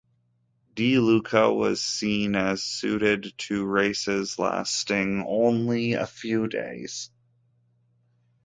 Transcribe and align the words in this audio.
Di 0.73 0.97
Luca 0.97 1.53
was 1.53 1.79
seen 1.79 2.35
as 2.35 2.63
suited 2.63 3.37
to 3.37 3.63
races 3.63 4.39
lasting 4.39 5.23
only 5.27 5.93
a 5.93 6.07
few 6.07 6.47
days. 6.47 7.11